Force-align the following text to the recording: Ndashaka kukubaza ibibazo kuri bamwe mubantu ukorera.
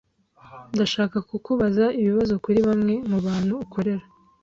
Ndashaka 0.73 1.17
kukubaza 1.29 1.85
ibibazo 2.01 2.33
kuri 2.43 2.59
bamwe 2.67 2.93
mubantu 3.09 3.53
ukorera. 3.65 4.05